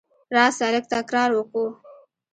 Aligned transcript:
راسه! 0.35 0.65
لږ 0.73 0.85
تکرار 0.93 1.29
وکو. 1.33 1.65